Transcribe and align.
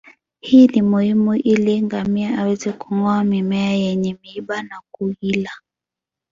Hii 0.39 0.67
ni 0.67 0.81
muhimu 0.81 1.35
ili 1.35 1.81
ngamia 1.81 2.39
aweze 2.39 2.71
kungoa 2.73 3.23
mimea 3.23 3.73
yenye 3.73 4.17
miiba 4.23 4.63
na 4.63 4.81
kuila 4.91 5.51